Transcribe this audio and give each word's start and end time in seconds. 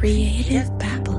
Creative 0.00 0.66
Babble. 0.78 1.14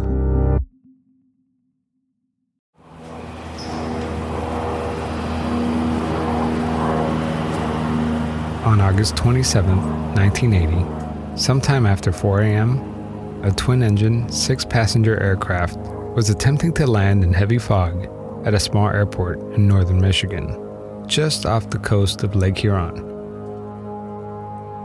On 8.66 8.82
August 8.82 9.16
27, 9.18 9.78
1980, 10.16 11.38
sometime 11.38 11.86
after 11.86 12.12
4 12.12 12.42
a.m., 12.42 13.42
a 13.44 13.52
twin 13.52 13.84
engine, 13.84 14.28
six 14.32 14.66
passenger 14.66 15.22
aircraft 15.22 15.78
was 16.16 16.32
attempting 16.32 16.74
to 16.74 16.88
land 16.88 17.24
in 17.24 17.32
heavy 17.32 17.60
fog 17.60 18.08
at 18.48 18.56
a 18.56 18.60
small 18.60 18.88
airport 18.88 19.40
in 19.54 19.68
northern 19.68 20.02
Michigan, 20.02 20.58
just 21.06 21.46
off 21.46 21.70
the 21.70 21.78
coast 21.78 22.24
of 22.24 22.36
Lake 22.36 22.58
Huron. 22.58 22.96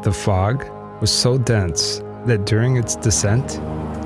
The 0.03 0.13
fog 0.13 0.67
was 1.01 1.11
so 1.11 1.39
dense 1.39 2.03
that 2.27 2.45
during 2.45 2.77
its 2.77 2.97
descent, 2.97 3.59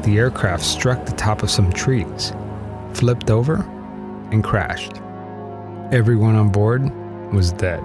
the 0.02 0.18
aircraft 0.18 0.62
struck 0.62 1.04
the 1.06 1.12
top 1.12 1.42
of 1.42 1.50
some 1.50 1.72
trees, 1.72 2.32
flipped 2.94 3.30
over, 3.30 3.56
and 4.32 4.44
crashed. 4.44 5.00
Everyone 5.92 6.36
on 6.36 6.50
board 6.50 6.82
was 7.32 7.52
dead. 7.52 7.82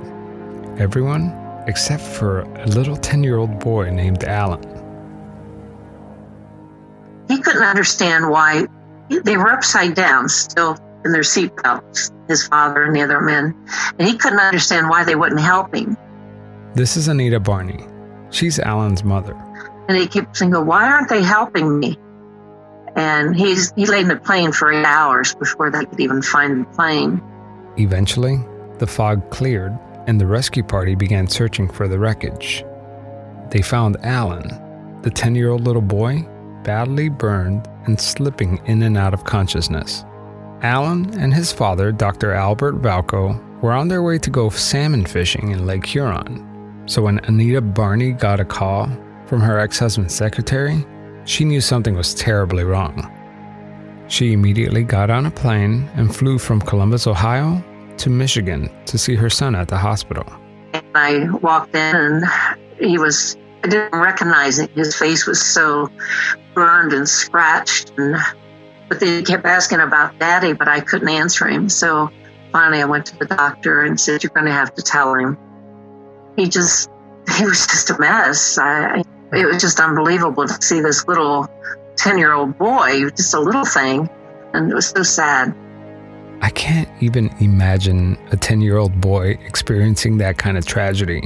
Everyone 0.78 1.32
except 1.68 2.04
for 2.04 2.42
a 2.42 2.68
little 2.68 2.96
10 2.96 3.24
year 3.24 3.38
old 3.38 3.60
boy 3.60 3.90
named 3.90 4.24
Alan. 4.24 4.64
He 7.28 7.42
couldn't 7.42 7.64
understand 7.64 8.30
why 8.30 8.68
they 9.10 9.38
were 9.38 9.50
upside 9.50 9.96
down 9.96 10.30
still 10.30 10.78
in 11.04 11.12
their 11.12 11.22
seatbelts, 11.22 12.12
his 12.28 12.48
father 12.48 12.84
and 12.84 12.96
the 12.96 13.02
other 13.02 13.22
men, 13.22 13.56
and 13.98 14.08
he 14.08 14.18
couldn't 14.18 14.40
understand 14.40 14.90
why 14.90 15.04
they 15.04 15.16
wouldn't 15.16 15.42
help 15.42 15.74
him. 15.74 15.98
This 16.76 16.98
is 16.98 17.08
Anita 17.08 17.40
Barney. 17.40 17.86
She's 18.32 18.60
Alan's 18.60 19.04
mother. 19.04 19.34
And 19.88 19.98
he 19.98 20.08
kept 20.08 20.36
saying, 20.36 20.52
Why 20.52 20.90
aren't 20.90 21.10
they 21.10 21.24
helping 21.24 21.80
me? 21.80 21.98
And 22.96 23.36
he's 23.36 23.74
he 23.74 23.86
laid 23.86 24.04
in 24.04 24.08
the 24.08 24.16
plane 24.16 24.52
for 24.52 24.72
eight 24.72 24.86
hours 24.86 25.36
before 25.36 25.70
they 25.70 25.86
could 25.86 26.00
even 26.00 26.22
find 26.22 26.62
the 26.62 26.70
plane. 26.72 27.22
Eventually, 27.78 28.40
the 28.80 28.88
fog 28.88 29.30
cleared 29.32 29.78
and 30.08 30.20
the 30.20 30.28
rescue 30.28 30.64
party 30.64 30.96
began 30.96 31.28
searching 31.28 31.68
for 31.68 31.88
the 31.88 32.00
wreckage. 32.00 32.64
They 33.50 33.62
found 33.62 33.98
Alan, 34.04 35.02
the 35.02 35.10
10 35.10 35.36
year 35.36 35.50
old 35.50 35.64
little 35.66 35.82
boy, 35.82 36.28
badly 36.64 37.10
burned 37.10 37.68
and 37.86 38.00
slipping 38.00 38.60
in 38.66 38.82
and 38.82 38.98
out 38.98 39.14
of 39.14 39.24
consciousness. 39.24 40.04
Alan 40.62 41.18
and 41.20 41.34
his 41.34 41.52
father, 41.52 41.92
Dr. 41.92 42.32
Albert 42.34 42.82
Valco, 42.82 43.40
were 43.62 43.72
on 43.72 43.88
their 43.88 44.04
way 44.04 44.18
to 44.18 44.30
go 44.30 44.50
salmon 44.50 45.06
fishing 45.06 45.52
in 45.52 45.66
Lake 45.66 45.86
Huron. 45.86 46.84
So 46.88 47.02
when 47.02 47.20
Anita 47.26 47.62
Barney 47.62 48.12
got 48.12 48.40
a 48.40 48.46
call 48.46 48.90
from 49.26 49.42
her 49.42 49.60
ex 49.60 49.80
husband's 49.80 50.14
secretary, 50.14 50.86
she 51.26 51.44
knew 51.44 51.62
something 51.62 51.96
was 51.96 52.14
terribly 52.14 52.64
wrong. 52.64 53.12
She 54.08 54.34
immediately 54.34 54.84
got 54.84 55.10
on 55.10 55.26
a 55.26 55.32
plane 55.32 55.90
and 55.96 56.16
flew 56.16 56.38
from 56.38 56.62
Columbus, 56.62 57.08
Ohio 57.08 57.64
to 57.98 58.10
Michigan 58.10 58.70
to 58.86 58.98
see 58.98 59.16
her 59.16 59.30
son 59.30 59.56
at 59.56 59.68
the 59.68 59.78
hospital. 59.78 60.26
I 60.94 61.28
walked 61.42 61.76
in 61.76 61.96
and 61.96 62.26
he 62.80 62.98
was, 62.98 63.36
I 63.64 63.68
didn't 63.68 64.00
recognize 64.00 64.60
it. 64.60 64.70
His 64.72 64.96
face 64.96 65.26
was 65.26 65.44
so 65.44 65.90
burned 66.54 66.94
and 66.94 67.08
scratched. 67.08 67.94
And, 67.98 68.18
but 68.88 69.00
they 69.00 69.24
kept 69.24 69.46
asking 69.46 69.80
about 69.80 70.18
daddy, 70.20 70.54
but 70.54 70.68
I 70.68 70.80
couldn't 70.82 71.10
answer 71.10 71.48
him. 71.48 71.70
So 71.70 72.12
finally 72.52 72.82
I 72.82 72.86
went 72.86 73.08
to 73.08 73.18
the 73.18 73.26
doctor 73.26 73.82
and 73.82 74.00
said, 74.00 74.24
You're 74.24 74.32
going 74.32 74.46
to 74.46 74.54
have 74.54 74.76
to 74.76 74.82
tell 74.84 75.16
him. 75.16 75.38
He 76.36 76.48
just, 76.48 76.92
he 77.38 77.46
was 77.46 77.66
just 77.66 77.90
a 77.90 78.00
mess. 78.00 78.58
I, 78.60 79.04
it 79.36 79.46
was 79.46 79.62
just 79.62 79.80
unbelievable 79.80 80.48
to 80.48 80.62
see 80.62 80.80
this 80.80 81.08
little 81.08 81.48
10 81.98 82.18
year 82.18 82.34
old 82.34 82.58
boy, 82.58 83.10
just 83.12 83.34
a 83.34 83.40
little 83.40 83.66
thing. 83.66 84.10
And 84.54 84.72
it 84.72 84.76
was 84.76 84.88
so 84.88 85.04
sad. 85.04 85.56
I 86.42 86.50
can't 86.50 86.90
even 87.02 87.30
imagine 87.40 88.18
a 88.32 88.38
10 88.38 88.62
year 88.62 88.78
old 88.78 89.00
boy 89.02 89.38
experiencing 89.46 90.18
that 90.18 90.38
kind 90.38 90.58
of 90.58 90.66
tragedy. 90.66 91.22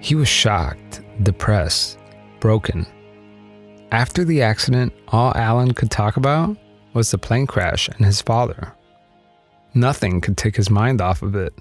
He 0.00 0.14
was 0.14 0.28
shocked, 0.28 1.02
depressed, 1.22 1.98
broken. 2.40 2.86
After 3.92 4.24
the 4.24 4.42
accident, 4.42 4.92
all 5.08 5.32
Alan 5.36 5.74
could 5.74 5.90
talk 5.90 6.16
about 6.16 6.56
was 6.94 7.10
the 7.10 7.18
plane 7.18 7.46
crash 7.46 7.88
and 7.88 8.04
his 8.04 8.20
father. 8.20 8.74
Nothing 9.74 10.20
could 10.20 10.36
take 10.36 10.56
his 10.56 10.70
mind 10.70 11.00
off 11.00 11.22
of 11.22 11.34
it. 11.34 11.54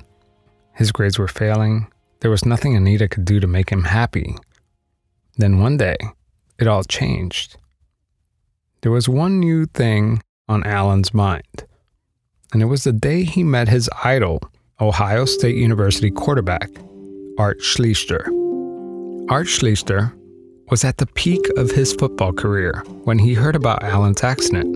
His 0.74 0.92
grades 0.92 1.20
were 1.20 1.28
failing. 1.28 1.88
There 2.22 2.32
was 2.32 2.46
nothing 2.46 2.76
Anita 2.76 3.08
could 3.08 3.26
do 3.26 3.40
to 3.40 3.48
make 3.48 3.70
him 3.70 3.84
happy. 3.84 4.36
Then 5.38 5.60
one 5.60 5.78
day, 5.78 5.98
it 6.60 6.68
all 6.68 6.84
changed. 6.84 7.58
There 8.82 8.92
was 8.92 9.08
one 9.10 9.40
new 9.40 9.66
thing 9.66 10.22
on 10.48 10.64
Alan's 10.64 11.14
mind 11.14 11.66
and 12.54 12.62
it 12.62 12.66
was 12.66 12.84
the 12.84 12.92
day 12.92 13.24
he 13.24 13.44
met 13.44 13.70
his 13.70 13.90
idol, 14.04 14.42
Ohio 14.80 15.26
State 15.26 15.56
University 15.56 16.12
quarterback, 16.12 16.70
Art 17.38 17.60
Schlichter. 17.60 18.26
Art 19.30 19.48
Schlichter 19.48 20.14
was 20.70 20.84
at 20.84 20.98
the 20.98 21.06
peak 21.06 21.42
of 21.58 21.72
his 21.72 21.94
football 21.94 22.34
career 22.34 22.84
when 23.04 23.20
he 23.20 23.34
heard 23.34 23.56
about 23.56 23.84
Alan's 23.84 24.24
accident. 24.24 24.76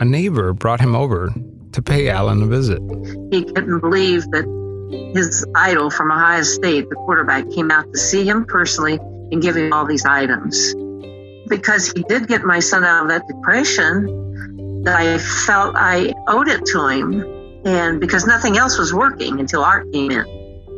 A 0.00 0.04
neighbor 0.04 0.52
brought 0.52 0.80
him 0.80 0.94
over 0.94 1.32
to 1.72 1.82
pay 1.82 2.08
Alan 2.08 2.42
a 2.42 2.46
visit. 2.46 2.80
He 3.30 3.44
couldn't 3.44 3.80
believe 3.80 4.22
that 4.30 4.44
his 5.14 5.44
idol 5.54 5.90
from 5.90 6.10
Ohio 6.10 6.42
State, 6.42 6.88
the 6.88 6.96
quarterback, 6.96 7.50
came 7.50 7.70
out 7.70 7.92
to 7.92 7.98
see 7.98 8.26
him 8.26 8.44
personally 8.44 8.98
and 9.32 9.42
give 9.42 9.56
him 9.56 9.72
all 9.72 9.86
these 9.86 10.04
items. 10.04 10.74
Because 11.48 11.92
he 11.92 12.02
did 12.04 12.28
get 12.28 12.42
my 12.42 12.58
son 12.58 12.84
out 12.84 13.02
of 13.02 13.08
that 13.08 13.26
depression, 13.28 14.82
that 14.82 14.96
I 14.96 15.18
felt 15.18 15.74
I 15.76 16.12
owed 16.28 16.48
it 16.48 16.64
to 16.66 16.88
him. 16.88 17.24
And 17.64 18.00
because 18.00 18.26
nothing 18.26 18.56
else 18.56 18.78
was 18.78 18.94
working 18.94 19.40
until 19.40 19.64
Art 19.64 19.92
came 19.92 20.10
in. 20.10 20.24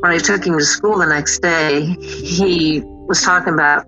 When 0.00 0.12
I 0.12 0.18
took 0.18 0.46
him 0.46 0.56
to 0.58 0.64
school 0.64 0.98
the 0.98 1.06
next 1.06 1.40
day, 1.40 1.82
he 1.82 2.82
was 2.84 3.20
talking 3.20 3.52
about 3.52 3.86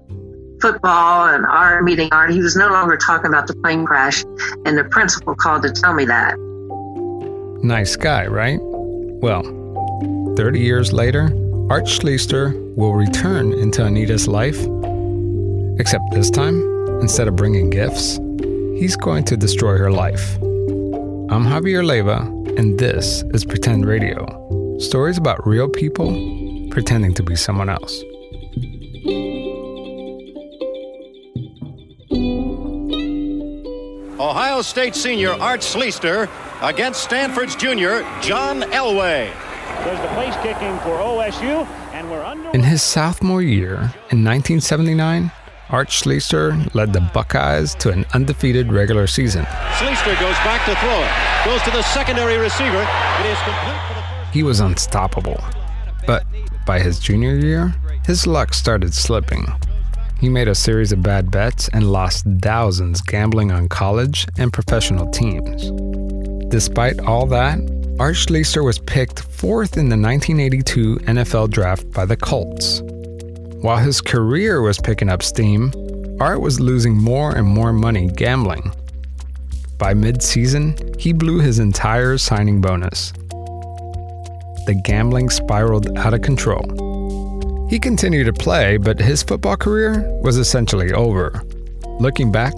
football 0.60 1.28
and 1.28 1.47
art, 1.47 1.84
meeting 1.84 2.09
art. 2.12 2.31
He 2.31 2.41
was 2.41 2.56
no 2.56 2.69
longer 2.69 2.97
talking 2.97 3.28
about 3.28 3.47
the 3.47 3.54
plane 3.54 3.87
crash, 3.87 4.25
and 4.66 4.77
the 4.77 4.84
principal 4.84 5.34
called 5.34 5.62
to 5.62 5.71
tell 5.71 5.94
me 5.94 6.04
that. 6.06 6.34
Nice 7.62 7.97
guy, 7.97 8.27
right? 8.27 8.59
Well, 8.60 9.42
30 10.37 10.60
years 10.60 10.92
later, 10.92 11.31
Art 11.71 11.85
Schlichter 11.85 12.53
will 12.75 12.95
return 12.95 13.53
into 13.53 13.85
Anita's 13.85 14.27
life, 14.27 14.59
except 15.79 16.03
this 16.11 16.29
time, 16.29 16.61
instead 17.01 17.29
of 17.29 17.37
bringing 17.37 17.71
gifts, 17.71 18.19
he's 18.77 18.97
going 18.97 19.23
to 19.27 19.37
destroy 19.37 19.79
her 19.79 19.93
life. 19.93 20.35
I'm 21.31 21.45
Javier 21.45 21.87
Leiva, 21.87 22.23
and 22.59 22.77
this 22.77 23.23
is 23.33 23.45
Pretend 23.45 23.87
Radio 23.87 24.27
stories 24.81 25.17
about 25.17 25.47
real 25.47 25.69
people 25.69 26.11
pretending 26.73 27.15
to 27.15 27.23
be 27.23 27.37
someone 27.37 27.69
else. 27.69 28.03
Ohio 34.19 34.61
State 34.63 34.97
senior 34.97 35.35
Art 35.35 35.61
Schlichter 35.61 36.29
against 36.63 37.05
Stanford's 37.05 37.55
junior 37.55 38.03
John 38.23 38.63
Elway. 38.63 39.31
There's 39.85 40.01
the 40.01 40.09
place 40.09 40.35
kicking 40.43 40.79
for 40.81 40.99
OSU, 40.99 41.67
and 41.93 42.11
we're 42.11 42.23
under. 42.23 42.51
In 42.51 42.63
his 42.63 42.83
sophomore 42.83 43.43
year 43.43 43.75
in 44.11 44.25
1979, 44.25 45.31
Art 45.71 45.89
Schlichter 45.89 46.75
led 46.75 46.93
the 46.93 47.01
Buckeyes 47.01 47.75
to 47.77 47.91
an 47.91 48.05
undefeated 48.13 48.73
regular 48.73 49.07
season. 49.07 49.45
Schlichter 49.45 50.19
goes 50.21 50.35
back 50.45 50.65
to 50.67 50.75
throw 50.77 51.01
it. 51.01 51.11
Goes 51.45 51.63
to 51.63 51.71
the 51.71 51.83
secondary 51.83 52.39
receiver. 52.39 52.83
It 53.21 53.27
is 53.27 53.39
complete 53.39 53.81
for 53.87 53.95
the 53.95 54.03
first. 54.03 54.35
He 54.35 54.43
was 54.43 54.61
unstoppable. 54.61 55.43
But 56.07 56.25
by 56.67 56.81
his 56.81 56.99
junior 56.99 57.37
year, 57.37 57.75
his 58.05 58.27
luck 58.27 58.53
started 58.53 58.95
slipping. 58.95 59.47
He 60.19 60.29
made 60.29 60.49
a 60.49 60.55
series 60.55 60.93
of 60.93 61.03
bad 61.03 61.31
bets 61.31 61.69
and 61.73 61.91
lost 61.93 62.27
thousands 62.43 63.01
gambling 63.01 63.51
on 63.53 63.69
college 63.69 64.27
and 64.37 64.53
professional 64.53 65.09
teams. 65.11 65.71
Despite 66.49 67.01
all 67.01 67.27
that, 67.27 67.59
Art 68.01 68.15
Schlichter 68.17 68.65
was 68.65 68.79
picked 68.79 69.21
fourth 69.21 69.77
in 69.77 69.91
the 69.91 69.95
1982 69.95 71.01
NFL 71.01 71.51
draft 71.51 71.91
by 71.91 72.07
the 72.07 72.17
Colts. 72.17 72.81
While 73.61 73.77
his 73.77 74.01
career 74.01 74.63
was 74.63 74.79
picking 74.79 75.11
up 75.11 75.23
steam, 75.23 75.71
Art 76.19 76.41
was 76.41 76.61
losing 76.61 76.97
more 76.97 77.37
and 77.37 77.47
more 77.47 77.75
money 77.75 78.09
gambling. 78.09 78.73
By 79.77 79.93
mid 79.93 80.23
season, 80.23 80.79
he 80.99 81.13
blew 81.13 81.41
his 81.41 81.59
entire 81.59 82.17
signing 82.17 82.63
bonus. 82.63 83.13
The 84.65 84.81
gambling 84.83 85.29
spiraled 85.29 85.99
out 85.99 86.15
of 86.15 86.23
control. 86.23 87.67
He 87.69 87.79
continued 87.79 88.25
to 88.25 88.33
play, 88.33 88.79
but 88.79 88.99
his 88.99 89.23
football 89.23 89.59
career 89.59 90.01
was 90.23 90.39
essentially 90.39 90.91
over. 90.95 91.43
Looking 91.99 92.33
back, 92.33 92.55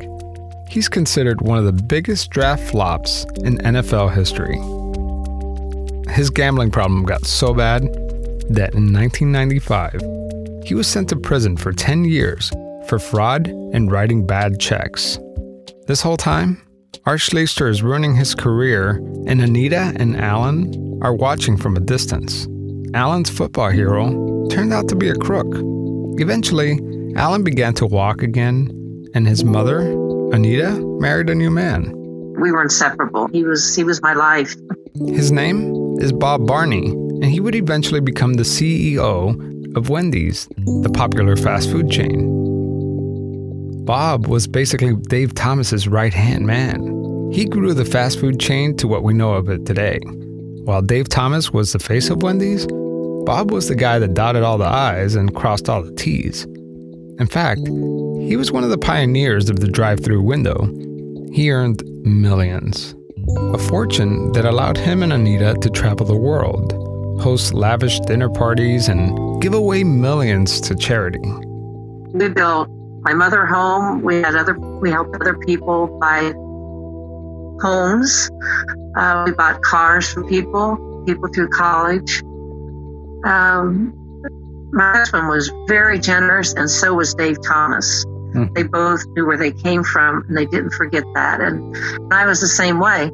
he's 0.69 0.89
considered 0.89 1.41
one 1.41 1.59
of 1.59 1.65
the 1.65 1.83
biggest 1.83 2.31
draft 2.31 2.63
flops 2.71 3.25
in 3.43 3.59
NFL 3.59 4.15
history. 4.15 4.82
His 6.13 6.29
gambling 6.29 6.71
problem 6.71 7.05
got 7.05 7.25
so 7.25 7.55
bad 7.55 7.85
that 8.51 8.75
in 8.75 8.93
1995, 8.93 9.99
he 10.63 10.75
was 10.75 10.87
sent 10.87 11.09
to 11.09 11.17
prison 11.17 11.57
for 11.57 11.73
10 11.73 12.05
years 12.05 12.53
for 12.87 12.99
fraud 12.99 13.49
and 13.49 13.91
writing 13.91 14.27
bad 14.27 14.61
checks. 14.61 15.19
This 15.87 16.03
whole 16.03 16.19
time, 16.19 16.61
Art 17.07 17.21
Schlichter 17.21 17.67
is 17.67 17.83
ruining 17.83 18.15
his 18.15 18.35
career, 18.35 18.97
and 19.27 19.41
Anita 19.41 19.95
and 19.97 20.15
Alan 20.21 21.01
are 21.03 21.15
watching 21.15 21.57
from 21.57 21.77
a 21.77 21.81
distance. 21.81 22.47
Alan's 22.93 23.31
football 23.31 23.71
hero 23.71 24.47
turned 24.49 24.75
out 24.75 24.89
to 24.89 24.95
be 24.95 25.09
a 25.09 25.17
crook. 25.17 25.49
Eventually, 26.21 26.79
Alan 27.17 27.43
began 27.43 27.73
to 27.75 27.87
walk 27.87 28.23
again, 28.23 28.71
and 29.15 29.27
his 29.27 29.45
mother, 29.45 29.81
Anita, 30.31 30.73
married 31.01 31.31
a 31.31 31.35
new 31.35 31.51
man. 31.51 31.91
We 32.39 32.53
were 32.53 32.63
inseparable. 32.63 33.29
He 33.29 33.45
was 33.45 33.75
he 33.75 33.83
was 33.83 34.03
my 34.03 34.13
life. 34.13 34.55
His 34.95 35.33
name 35.33 35.82
is 36.03 36.13
Bob 36.13 36.49
Barney, 36.49 36.89
and 36.89 37.27
he 37.27 37.39
would 37.39 37.55
eventually 37.55 38.01
become 38.01 38.35
the 38.35 38.43
CEO 38.43 39.77
of 39.77 39.89
Wendy's, 39.89 40.49
the 40.83 40.91
popular 40.93 41.37
fast 41.37 41.71
food 41.71 41.89
chain. 41.91 42.29
Bob 43.85 44.27
was 44.27 44.49
basically 44.49 44.97
Dave 45.09 45.33
Thomas's 45.35 45.87
right-hand 45.87 46.45
man. 46.45 47.31
He 47.33 47.45
grew 47.45 47.73
the 47.73 47.85
fast 47.85 48.19
food 48.19 48.41
chain 48.41 48.77
to 48.79 48.89
what 48.89 49.05
we 49.05 49.15
know 49.15 49.35
of 49.35 49.49
it 49.49 49.65
today. 49.65 50.01
While 50.65 50.83
Dave 50.83 51.09
Thomas 51.09 51.53
was 51.53 51.73
the 51.73 51.79
face 51.79 52.11
of 52.11 52.23
Wendy's, 52.23 52.67
Bob 53.25 53.53
was 53.53 53.69
the 53.69 53.77
guy 53.77 54.01
that 54.01 54.15
dotted 54.15 54.43
all 54.43 54.59
the 54.59 54.65
I's 54.65 55.15
and 55.15 55.35
crossed 55.37 55.69
all 55.69 55.85
the 55.85 55.95
T's. 55.95 56.45
In 57.21 57.29
fact, 57.31 57.61
he 57.61 58.35
was 58.37 58.51
one 58.51 58.65
of 58.65 58.71
the 58.71 58.79
pioneers 58.79 59.49
of 59.49 59.61
the 59.61 59.69
drive 59.69 60.03
through 60.03 60.23
window. 60.23 60.69
He 61.33 61.53
earned 61.53 61.85
millions. 62.05 62.97
A 63.37 63.59
fortune 63.59 64.33
that 64.33 64.45
allowed 64.45 64.77
him 64.77 65.03
and 65.03 65.13
Anita 65.13 65.55
to 65.61 65.71
travel 65.71 66.07
the 66.07 66.17
world, 66.17 66.73
host 67.21 67.55
lavish 67.55 68.01
dinner 68.01 68.29
parties, 68.29 68.89
and 68.89 69.41
give 69.41 69.55
away 69.55 69.85
millions 69.85 70.61
to 70.63 70.75
charity. 70.75 71.21
We 72.13 72.29
built 72.29 72.69
my 73.03 73.15
mother 73.15 73.47
home. 73.47 74.03
We 74.03 74.17
had 74.17 74.37
other 74.37 74.59
we 74.59 74.91
helped 74.91 75.15
other 75.21 75.37
people 75.39 75.99
buy 75.99 76.33
homes. 77.61 78.31
Uh, 78.97 79.25
we 79.27 79.33
bought 79.33 79.63
cars 79.63 80.13
for 80.13 80.25
people, 80.25 81.03
people 81.07 81.29
through 81.33 81.49
college. 81.49 82.23
Um, 83.25 83.93
my 84.73 84.93
husband 84.97 85.29
was 85.29 85.51
very 85.69 85.99
generous, 85.99 86.55
and 86.55 86.69
so 86.69 86.95
was 86.95 87.15
Dave 87.15 87.37
Thomas. 87.43 88.05
Hmm. 88.33 88.47
They 88.55 88.63
both 88.63 89.05
knew 89.09 89.27
where 89.27 89.37
they 89.37 89.53
came 89.53 89.85
from, 89.85 90.25
and 90.29 90.37
they 90.37 90.47
didn't 90.47 90.73
forget 90.73 91.05
that. 91.15 91.41
And 91.41 91.77
I 92.13 92.27
was 92.27 92.41
the 92.41 92.49
same 92.49 92.81
way. 92.81 93.11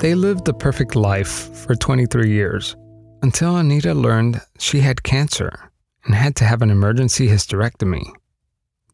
They 0.00 0.14
lived 0.14 0.44
the 0.44 0.54
perfect 0.54 0.94
life 0.94 1.52
for 1.56 1.74
23 1.74 2.30
years 2.30 2.76
until 3.22 3.56
Anita 3.56 3.94
learned 3.94 4.40
she 4.60 4.78
had 4.78 5.02
cancer 5.02 5.72
and 6.04 6.14
had 6.14 6.36
to 6.36 6.44
have 6.44 6.62
an 6.62 6.70
emergency 6.70 7.26
hysterectomy. 7.26 8.04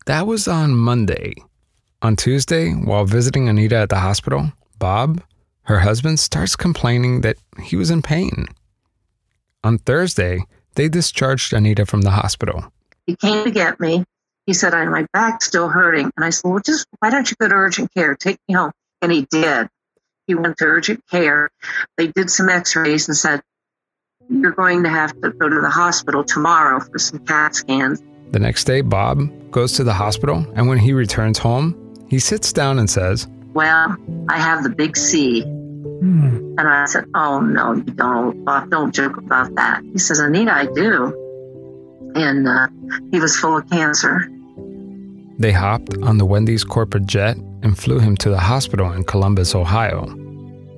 That 0.07 0.27
was 0.27 0.49
on 0.49 0.75
Monday. 0.75 1.35
On 2.01 2.17
Tuesday, 2.17 2.73
while 2.73 3.05
visiting 3.05 3.51
Anita 3.51 3.77
at 3.77 3.91
the 3.91 3.99
hospital, 3.99 4.51
Bob, 4.79 5.23
her 5.65 5.81
husband, 5.81 6.21
starts 6.21 6.57
complaining 6.57 7.21
that 7.21 7.37
he 7.63 7.77
was 7.77 7.91
in 7.91 8.01
pain. 8.01 8.47
On 9.63 9.77
Thursday, 9.77 10.41
they 10.75 10.89
discharged 10.89 11.53
Anita 11.53 11.85
from 11.85 12.01
the 12.01 12.11
hospital. 12.11 12.73
He 13.07 13.15
came 13.15 13.45
to 13.45 13.51
get 13.51 13.79
me. 13.79 14.05
He 14.47 14.55
said, 14.55 14.73
I, 14.73 14.87
My 14.87 15.07
back's 15.13 15.47
still 15.47 15.69
hurting. 15.69 16.11
And 16.17 16.25
I 16.25 16.31
said, 16.31 16.49
Well, 16.49 16.61
just 16.61 16.87
why 17.01 17.11
don't 17.11 17.31
you 17.31 17.37
go 17.39 17.49
to 17.49 17.55
urgent 17.55 17.93
care? 17.93 18.15
Take 18.15 18.39
me 18.49 18.55
home. 18.55 18.73
And 19.03 19.13
he 19.13 19.27
did. 19.31 19.69
He 20.27 20.35
went 20.35 20.57
to 20.59 20.65
urgent 20.65 21.03
care. 21.11 21.51
They 21.97 22.09
did 22.09 22.31
some 22.31 22.49
x 22.49 22.77
rays 22.77 23.09
and 23.09 23.17
said, 23.17 23.43
You're 24.29 24.53
going 24.53 24.83
to 24.85 24.89
have 24.89 25.13
to 25.21 25.31
go 25.31 25.49
to 25.49 25.61
the 25.61 25.71
hospital 25.71 26.25
tomorrow 26.25 26.81
for 26.81 26.99
some 26.99 27.21
CAT 27.21 27.55
scans. 27.55 28.03
The 28.31 28.39
next 28.39 28.65
day, 28.65 28.81
Bob 28.81 29.21
goes 29.51 29.73
to 29.75 29.85
the 29.85 29.93
hospital, 29.93 30.45
and 30.55 30.67
when 30.67 30.79
he 30.79 30.93
returns 30.93 31.39
home, 31.39 31.95
he 32.09 32.19
sits 32.19 32.53
down 32.53 32.79
and 32.79 32.89
says, 32.89 33.29
Well, 33.53 33.97
I 34.29 34.39
have 34.39 34.63
the 34.63 34.71
big 34.71 34.97
C. 34.97 35.43
Hmm. 35.43 36.57
And 36.59 36.69
I 36.69 36.87
said, 36.87 37.05
Oh, 37.15 37.41
no, 37.41 37.75
you 37.75 37.83
don't. 37.83 38.45
Bob, 38.45 38.71
don't 38.71 38.95
joke 38.95 39.17
about 39.17 39.55
that. 39.57 39.83
He 39.93 39.99
says, 39.99 40.21
Anita, 40.21 40.53
I 40.53 40.67
do. 40.67 42.13
And 42.15 42.49
uh, 42.49 42.69
he 43.11 43.21
was 43.21 43.37
full 43.37 43.59
of 43.59 43.69
cancer. 43.71 44.29
They 45.39 45.53
hopped 45.53 45.97
on 46.03 46.19
the 46.19 46.25
Wendy's 46.25 46.65
corporate 46.65 47.07
jet 47.07 47.37
and 47.65 47.77
flew 47.77 47.99
him 47.99 48.17
to 48.19 48.29
the 48.29 48.39
hospital 48.39 48.93
in 48.93 49.03
Columbus, 49.03 49.55
Ohio. 49.55 50.07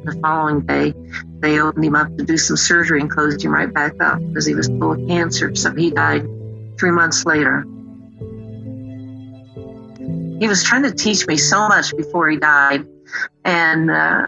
The 0.05 0.17
following 0.23 0.61
day, 0.61 0.95
they 1.41 1.59
opened 1.59 1.85
him 1.85 1.97
up 1.97 2.17
to 2.17 2.25
do 2.25 2.37
some 2.37 2.57
surgery 2.57 3.01
and 3.01 3.11
closed 3.11 3.45
him 3.45 3.53
right 3.53 3.73
back 3.73 4.01
up 4.01 4.21
because 4.21 4.47
he 4.47 4.55
was 4.55 4.69
full 4.69 4.93
of 4.93 5.09
cancer. 5.09 5.55
So 5.57 5.75
he 5.75 5.91
died 5.91 6.23
three 6.79 6.93
months 6.93 7.27
later. 7.27 7.63
He 10.39 10.47
was 10.47 10.63
trying 10.63 10.85
to 10.85 10.93
teach 10.93 11.27
me 11.27 11.37
so 11.37 11.67
much 11.67 11.95
before 11.97 12.31
he 12.31 12.37
died. 12.37 12.87
And 13.45 13.91
uh, 13.91 14.27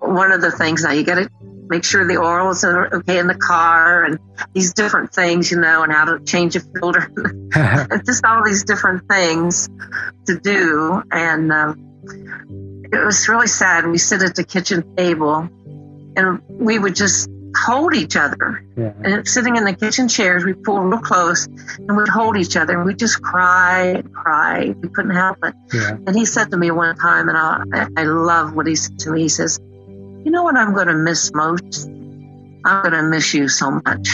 one 0.00 0.32
of 0.32 0.40
the 0.40 0.50
things 0.50 0.82
now, 0.82 0.90
you 0.90 1.04
got 1.04 1.16
to 1.16 1.30
make 1.68 1.84
sure 1.84 2.06
the 2.06 2.18
oils 2.18 2.64
are 2.64 2.92
okay 2.92 3.20
in 3.20 3.28
the 3.28 3.36
car 3.36 4.04
and 4.04 4.18
these 4.54 4.74
different 4.74 5.14
things, 5.14 5.52
you 5.52 5.60
know, 5.60 5.84
and 5.84 5.92
how 5.92 6.06
to 6.06 6.18
change 6.24 6.56
a 6.56 6.60
filter. 6.60 7.12
just 8.04 8.24
all 8.24 8.42
these 8.44 8.64
different 8.64 9.06
things 9.08 9.68
to 10.26 10.40
do. 10.40 11.00
And 11.12 11.52
um, 11.52 11.91
it 12.04 13.04
was 13.04 13.28
really 13.28 13.46
sad. 13.46 13.86
We 13.86 13.98
sit 13.98 14.22
at 14.22 14.34
the 14.34 14.44
kitchen 14.44 14.96
table 14.96 15.48
and 16.16 16.42
we 16.48 16.78
would 16.78 16.94
just 16.94 17.30
hold 17.56 17.94
each 17.94 18.16
other. 18.16 18.64
Yeah. 18.76 18.92
And 19.02 19.28
sitting 19.28 19.56
in 19.56 19.64
the 19.64 19.74
kitchen 19.74 20.08
chairs, 20.08 20.44
we 20.44 20.54
pull 20.54 20.80
real 20.80 21.00
close 21.00 21.46
and 21.46 21.96
we'd 21.96 22.08
hold 22.08 22.36
each 22.36 22.56
other 22.56 22.76
and 22.76 22.84
we'd 22.84 22.98
just 22.98 23.22
cry 23.22 23.86
and 23.86 24.12
cry. 24.12 24.74
We 24.80 24.88
couldn't 24.88 25.14
help 25.14 25.38
it. 25.44 25.54
Yeah. 25.72 25.96
And 26.06 26.16
he 26.16 26.24
said 26.24 26.50
to 26.50 26.56
me 26.56 26.70
one 26.70 26.96
time, 26.96 27.28
and 27.28 27.38
I, 27.38 27.88
I 27.96 28.04
love 28.04 28.54
what 28.54 28.66
he 28.66 28.76
said 28.76 28.98
to 29.00 29.10
me. 29.10 29.22
He 29.22 29.28
says, 29.28 29.58
you 29.60 30.30
know 30.30 30.42
what 30.42 30.56
I'm 30.56 30.72
going 30.72 30.88
to 30.88 30.94
miss 30.94 31.32
most? 31.34 31.88
I'm 32.64 32.82
going 32.82 32.92
to 32.92 33.02
miss 33.02 33.34
you 33.34 33.48
so 33.48 33.80
much. 33.84 34.08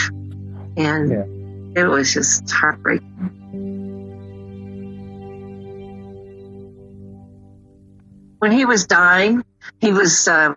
And 0.77 1.11
yeah. 1.11 1.83
it 1.83 1.87
was 1.87 2.13
just 2.13 2.49
heartbreaking. 2.51 3.38
When 8.39 8.51
he 8.51 8.65
was 8.65 8.85
dying, 8.85 9.43
he 9.79 9.91
was 9.91 10.27
uh, 10.27 10.53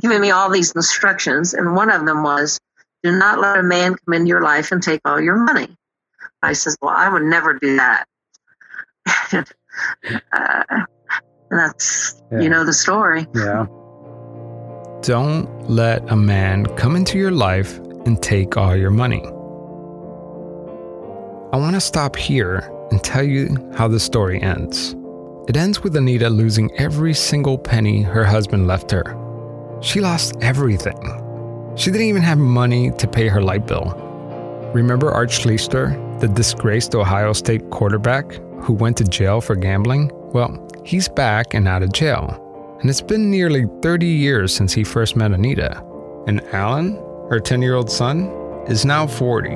giving 0.00 0.20
me 0.20 0.30
all 0.30 0.50
these 0.50 0.72
instructions, 0.72 1.54
and 1.54 1.74
one 1.74 1.90
of 1.90 2.04
them 2.04 2.22
was, 2.22 2.60
"Do 3.02 3.16
not 3.16 3.40
let 3.40 3.58
a 3.58 3.62
man 3.62 3.94
come 3.94 4.14
into 4.14 4.28
your 4.28 4.42
life 4.42 4.72
and 4.72 4.82
take 4.82 5.00
all 5.04 5.20
your 5.20 5.36
money." 5.36 5.76
I 6.42 6.52
says, 6.54 6.76
"Well, 6.80 6.94
I 6.94 7.08
would 7.08 7.22
never 7.22 7.54
do 7.54 7.76
that." 7.76 8.06
uh, 9.32 9.44
and 10.72 10.86
that's 11.50 12.20
yeah. 12.32 12.40
you 12.40 12.48
know 12.48 12.64
the 12.64 12.72
story. 12.72 13.26
Yeah. 13.34 13.66
Don't 15.02 15.48
let 15.68 16.10
a 16.10 16.16
man 16.16 16.66
come 16.76 16.94
into 16.94 17.18
your 17.18 17.30
life 17.30 17.78
and 18.06 18.22
take 18.22 18.56
all 18.56 18.76
your 18.76 18.90
money. 18.90 19.24
I 21.52 21.56
want 21.56 21.74
to 21.74 21.80
stop 21.80 22.16
here 22.16 22.70
and 22.90 23.02
tell 23.02 23.24
you 23.24 23.56
how 23.74 23.88
the 23.88 23.98
story 23.98 24.40
ends. 24.40 24.94
It 25.50 25.56
ends 25.56 25.82
with 25.82 25.96
Anita 25.96 26.30
losing 26.30 26.70
every 26.78 27.12
single 27.12 27.58
penny 27.58 28.02
her 28.02 28.24
husband 28.24 28.68
left 28.68 28.88
her. 28.92 29.16
She 29.82 30.00
lost 30.00 30.36
everything. 30.40 31.74
She 31.74 31.90
didn't 31.90 32.06
even 32.06 32.22
have 32.22 32.38
money 32.38 32.92
to 32.92 33.08
pay 33.08 33.26
her 33.26 33.42
light 33.42 33.66
bill. 33.66 33.92
Remember 34.72 35.10
Art 35.10 35.30
Schlichter, 35.30 36.20
the 36.20 36.28
disgraced 36.28 36.94
Ohio 36.94 37.32
State 37.32 37.68
quarterback 37.70 38.30
who 38.60 38.74
went 38.74 38.96
to 38.98 39.04
jail 39.04 39.40
for 39.40 39.56
gambling? 39.56 40.12
Well, 40.32 40.68
he's 40.84 41.08
back 41.08 41.52
and 41.52 41.66
out 41.66 41.82
of 41.82 41.92
jail 41.92 42.76
and 42.80 42.88
it's 42.88 43.02
been 43.02 43.28
nearly 43.28 43.66
30 43.82 44.06
years 44.06 44.54
since 44.54 44.72
he 44.72 44.84
first 44.84 45.16
met 45.16 45.32
Anita. 45.32 45.84
And 46.28 46.42
Alan, 46.54 46.94
her 47.28 47.40
10 47.40 47.60
year 47.60 47.74
old 47.74 47.90
son, 47.90 48.30
is 48.68 48.84
now 48.84 49.04
40. 49.04 49.48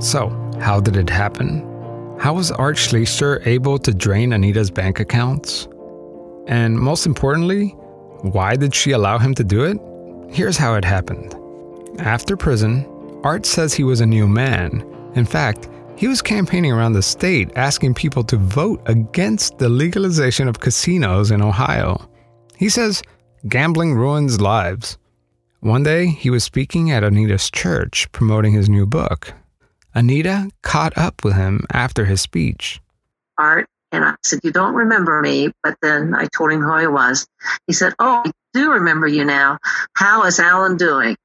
So, 0.00 0.28
how 0.60 0.78
did 0.78 0.96
it 0.96 1.10
happen? 1.10 1.75
How 2.18 2.32
was 2.32 2.50
Art 2.50 2.76
Schlichter 2.76 3.46
able 3.46 3.78
to 3.78 3.92
drain 3.92 4.32
Anita's 4.32 4.70
bank 4.70 5.00
accounts? 5.00 5.68
And 6.46 6.78
most 6.78 7.04
importantly, 7.04 7.68
why 8.22 8.56
did 8.56 8.74
she 8.74 8.92
allow 8.92 9.18
him 9.18 9.34
to 9.34 9.44
do 9.44 9.64
it? 9.64 9.78
Here's 10.34 10.56
how 10.56 10.74
it 10.74 10.84
happened. 10.84 11.34
After 12.00 12.36
prison, 12.36 12.86
Art 13.22 13.44
says 13.44 13.74
he 13.74 13.84
was 13.84 14.00
a 14.00 14.06
new 14.06 14.26
man. 14.26 14.84
In 15.14 15.26
fact, 15.26 15.68
he 15.96 16.08
was 16.08 16.22
campaigning 16.22 16.72
around 16.72 16.94
the 16.94 17.02
state 17.02 17.50
asking 17.54 17.94
people 17.94 18.24
to 18.24 18.36
vote 18.36 18.80
against 18.86 19.58
the 19.58 19.68
legalization 19.68 20.48
of 20.48 20.60
casinos 20.60 21.30
in 21.30 21.42
Ohio. 21.42 22.00
He 22.56 22.70
says 22.70 23.02
gambling 23.48 23.94
ruins 23.94 24.40
lives. 24.40 24.98
One 25.60 25.82
day, 25.82 26.06
he 26.06 26.30
was 26.30 26.44
speaking 26.44 26.90
at 26.90 27.04
Anita's 27.04 27.50
church 27.50 28.10
promoting 28.12 28.52
his 28.52 28.68
new 28.68 28.86
book. 28.86 29.34
Anita 29.96 30.50
caught 30.62 30.96
up 30.98 31.24
with 31.24 31.34
him 31.36 31.64
after 31.72 32.04
his 32.04 32.20
speech. 32.20 32.82
Art, 33.38 33.66
and 33.90 34.04
I 34.04 34.14
said, 34.22 34.40
You 34.42 34.52
don't 34.52 34.74
remember 34.74 35.22
me, 35.22 35.50
but 35.62 35.78
then 35.80 36.14
I 36.14 36.26
told 36.26 36.52
him 36.52 36.60
who 36.60 36.70
I 36.70 36.86
was. 36.86 37.26
He 37.66 37.72
said, 37.72 37.94
Oh, 37.98 38.22
I 38.26 38.30
do 38.52 38.72
remember 38.72 39.08
you 39.08 39.24
now. 39.24 39.56
How 39.94 40.24
is 40.24 40.38
Alan 40.38 40.76
doing? 40.76 41.16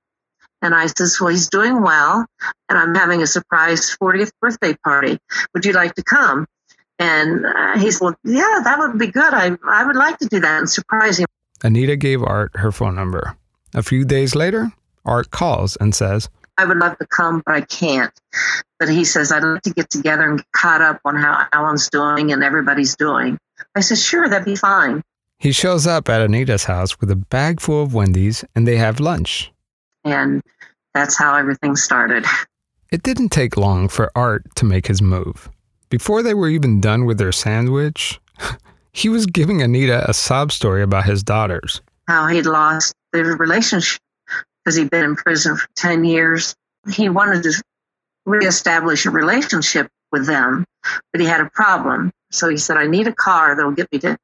And 0.61 0.73
I 0.73 0.85
says, 0.85 1.19
Well, 1.19 1.31
he's 1.31 1.49
doing 1.49 1.81
well, 1.81 2.25
and 2.69 2.79
I'm 2.79 2.95
having 2.95 3.21
a 3.21 3.27
surprise 3.27 3.93
40th 4.01 4.31
birthday 4.39 4.73
party. 4.85 5.17
Would 5.53 5.65
you 5.65 5.73
like 5.73 5.93
to 5.95 6.03
come? 6.03 6.47
And 6.97 7.45
uh, 7.45 7.77
he 7.77 7.91
said, 7.91 8.05
Well, 8.05 8.15
yeah, 8.23 8.61
that 8.63 8.79
would 8.79 8.97
be 8.97 9.07
good. 9.07 9.33
I, 9.33 9.51
I 9.67 9.85
would 9.85 9.97
like 9.97 10.17
to 10.19 10.27
do 10.27 10.39
that 10.39 10.59
and 10.59 10.69
surprise 10.69 11.17
him. 11.17 11.27
Anita 11.61 11.97
gave 11.97 12.23
Art 12.23 12.51
her 12.55 12.71
phone 12.71 12.95
number. 12.95 13.35
A 13.73 13.83
few 13.83 14.05
days 14.05 14.33
later, 14.33 14.71
Art 15.03 15.29
calls 15.29 15.75
and 15.81 15.93
says, 15.93 16.29
I 16.61 16.65
would 16.65 16.77
love 16.77 16.95
to 16.99 17.07
come, 17.07 17.41
but 17.43 17.55
I 17.55 17.61
can't. 17.61 18.13
But 18.77 18.87
he 18.87 19.03
says, 19.03 19.31
I'd 19.31 19.43
like 19.43 19.63
to 19.63 19.73
get 19.73 19.89
together 19.89 20.29
and 20.29 20.37
get 20.37 20.51
caught 20.51 20.79
up 20.79 21.01
on 21.03 21.15
how 21.15 21.47
Alan's 21.51 21.89
doing 21.89 22.31
and 22.31 22.43
everybody's 22.43 22.95
doing. 22.95 23.39
I 23.75 23.79
said, 23.79 23.97
Sure, 23.97 24.29
that'd 24.29 24.45
be 24.45 24.55
fine. 24.55 25.01
He 25.39 25.53
shows 25.53 25.87
up 25.87 26.07
at 26.07 26.21
Anita's 26.21 26.65
house 26.65 26.99
with 26.99 27.09
a 27.09 27.15
bag 27.15 27.59
full 27.59 27.81
of 27.81 27.95
Wendy's 27.95 28.45
and 28.53 28.67
they 28.67 28.77
have 28.77 28.99
lunch. 28.99 29.51
And 30.03 30.43
that's 30.93 31.17
how 31.17 31.35
everything 31.35 31.75
started. 31.75 32.27
It 32.91 33.01
didn't 33.01 33.29
take 33.29 33.57
long 33.57 33.87
for 33.87 34.11
Art 34.15 34.43
to 34.57 34.65
make 34.65 34.85
his 34.85 35.01
move. 35.01 35.49
Before 35.89 36.21
they 36.21 36.35
were 36.35 36.49
even 36.49 36.79
done 36.79 37.05
with 37.05 37.17
their 37.17 37.31
sandwich, 37.31 38.21
he 38.93 39.09
was 39.09 39.25
giving 39.25 39.63
Anita 39.63 40.07
a 40.07 40.13
sob 40.13 40.51
story 40.51 40.83
about 40.83 41.05
his 41.05 41.23
daughters. 41.23 41.81
How 42.07 42.27
he'd 42.27 42.45
lost 42.45 42.93
the 43.13 43.23
relationship 43.23 43.99
because 44.63 44.75
he'd 44.75 44.89
been 44.89 45.05
in 45.05 45.15
prison 45.15 45.57
for 45.57 45.67
10 45.75 46.03
years. 46.03 46.55
He 46.91 47.09
wanted 47.09 47.43
to 47.43 47.63
reestablish 48.25 49.05
a 49.05 49.09
relationship 49.11 49.87
with 50.11 50.25
them, 50.27 50.65
but 51.11 51.21
he 51.21 51.27
had 51.27 51.41
a 51.41 51.49
problem. 51.49 52.11
So 52.31 52.49
he 52.49 52.57
said, 52.57 52.77
I 52.77 52.87
need 52.87 53.07
a 53.07 53.13
car 53.13 53.55
that'll 53.55 53.71
get 53.71 53.91
me 53.91 53.99
to 53.99 54.17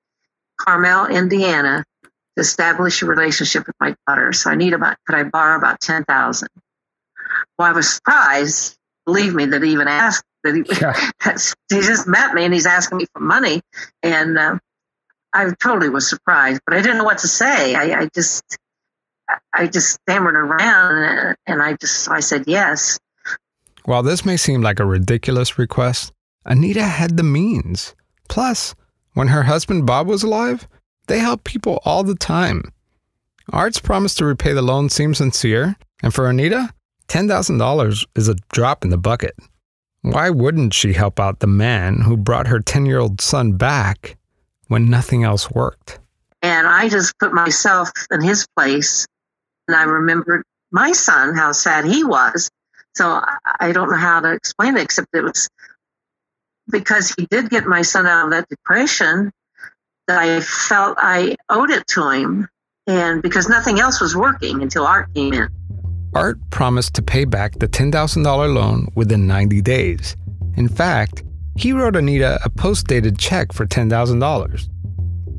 Carmel, 0.58 1.08
Indiana 1.08 1.84
to 2.04 2.42
establish 2.42 3.02
a 3.02 3.06
relationship 3.06 3.68
with 3.68 3.76
my 3.80 3.96
daughter. 4.08 4.34
So 4.34 4.50
I 4.50 4.56
need 4.56 4.74
about, 4.74 4.98
could 5.06 5.16
I 5.16 5.24
borrow 5.24 5.58
about 5.58 5.80
10,000? 5.82 6.48
Well, 7.58 7.68
I 7.68 7.72
was 7.72 7.96
surprised, 7.96 8.78
believe 9.06 9.34
me, 9.34 9.46
that 9.46 9.64
he 9.64 9.72
even 9.72 9.88
asked 9.88 10.24
that 10.44 10.56
he, 10.56 10.64
yeah. 10.80 11.12
he 11.82 11.82
just 11.86 12.08
met 12.08 12.34
me 12.34 12.46
and 12.46 12.54
he's 12.54 12.66
asking 12.66 13.00
me 13.00 13.08
for 13.14 13.20
money. 13.20 13.62
And 14.04 14.38
uh, 14.38 14.60
I 15.34 15.52
totally 15.62 15.90
was 15.90 16.10
surprised, 16.10 16.62
but 16.66 16.76
I 16.76 16.82
didn't 16.82 16.98
know 16.98 17.04
what 17.04 17.20
to 17.20 17.28
say. 17.28 17.76
I, 17.76 18.02
I 18.02 18.10
just, 18.14 18.44
I 19.54 19.68
just 19.68 20.00
stammered 20.02 20.36
around 20.36 21.36
and, 21.46 21.62
I 21.62 21.74
just, 21.74 22.10
I 22.10 22.20
said 22.20 22.46
yes. 22.48 23.00
While 23.86 24.04
this 24.04 24.26
may 24.26 24.38
seem 24.38 24.62
like 24.62 24.80
a 24.80 24.86
ridiculous 24.86 25.58
request, 25.58 26.12
Anita 26.46 26.84
had 26.84 27.18
the 27.18 27.24
means. 27.24 27.96
Plus, 28.30 28.76
when 29.14 29.30
her 29.30 29.44
husband 29.44 29.86
Bob 29.86 30.08
was 30.08 30.24
alive, 30.24 30.68
they 31.08 31.20
helped 31.20 31.44
people 31.44 31.80
all 31.86 32.04
the 32.04 32.16
time. 32.16 32.72
Art's 33.52 33.80
promise 33.80 34.14
to 34.16 34.26
repay 34.26 34.54
the 34.54 34.62
loan 34.62 34.90
seems 34.90 35.18
sincere, 35.18 35.78
and 36.04 36.14
for 36.14 36.30
Anita, 36.30 36.74
$10,000 37.08 38.06
is 38.16 38.28
a 38.28 38.36
drop 38.52 38.84
in 38.84 38.90
the 38.90 38.98
bucket. 38.98 39.36
Why 40.02 40.30
wouldn't 40.30 40.74
she 40.74 40.94
help 40.94 41.20
out 41.20 41.40
the 41.40 41.48
man 41.48 42.02
who 42.02 42.18
brought 42.18 42.48
her 42.48 42.60
10 42.60 42.86
year 42.86 43.00
old 43.00 43.22
son 43.22 43.54
back 43.54 44.18
when 44.68 44.90
nothing 44.90 45.24
else 45.24 45.50
worked? 45.50 46.00
And 46.42 46.68
I 46.68 46.88
just 46.90 47.18
put 47.20 47.34
myself 47.34 47.90
in 48.12 48.22
his 48.22 48.46
place, 48.56 49.08
and 49.68 49.76
I 49.76 49.84
remembered 49.84 50.44
my 50.72 50.92
son, 50.92 51.36
how 51.36 51.52
sad 51.52 51.86
he 51.86 52.04
was. 52.04 52.50
So 52.96 53.22
I 53.60 53.72
don't 53.72 53.90
know 53.90 53.98
how 53.98 54.20
to 54.22 54.32
explain 54.32 54.76
it, 54.78 54.82
except 54.84 55.10
it 55.14 55.22
was 55.24 55.50
because 56.70 57.14
he 57.18 57.28
did 57.30 57.50
get 57.50 57.66
my 57.66 57.82
son 57.82 58.08
out 58.08 58.26
of 58.26 58.32
that 58.32 58.50
depression 58.50 59.32
that 60.08 60.18
I 60.18 60.42
felt 60.42 60.98
I 61.00 61.36
owed 61.50 61.70
it 61.70 61.86
to 61.88 62.10
him. 62.10 62.48
And 62.88 63.22
because 63.22 63.50
nothing 63.50 63.80
else 63.80 64.00
was 64.00 64.16
working 64.16 64.62
until 64.62 64.88
Art 64.88 65.14
came 65.14 65.34
in. 65.34 65.50
Art 66.16 66.38
promised 66.50 66.96
to 66.96 67.02
pay 67.02 67.26
back 67.26 67.60
the 67.60 67.68
$10,000 67.68 68.26
loan 68.54 68.88
within 68.96 69.28
90 69.28 69.62
days. 69.62 70.16
In 70.56 70.70
fact, 70.70 71.24
he 71.58 71.74
wrote 71.74 71.96
Anita 71.96 72.40
a 72.44 72.50
post 72.50 72.88
dated 72.88 73.20
check 73.20 73.52
for 73.52 73.66
$10,000. 73.66 74.70